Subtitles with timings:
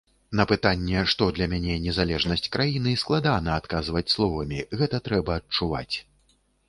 [0.37, 5.95] На пытанне, што для мяне незалежнасць краіны, складана адказваць словамі, гэта трэба адчуваць.